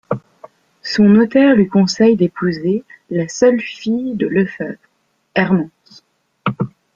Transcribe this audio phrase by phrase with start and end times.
[0.81, 4.79] Son notaire lui conseille d'épouser la seule fille de Lefebvre,
[5.35, 6.03] Ermance.